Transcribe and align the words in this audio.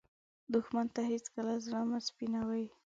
دښمن 0.53 0.87
ته 0.95 1.01
هېڅکله 1.11 1.53
زړه 1.65 1.81
مه 1.89 1.99
سپينوې 2.07 2.65